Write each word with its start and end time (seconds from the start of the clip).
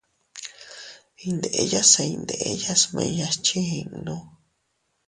Iyndeya 1.23 1.81
se 1.91 2.01
iydenya 2.11 2.73
smiñas 2.81 3.35
chiinnu. 3.45 4.15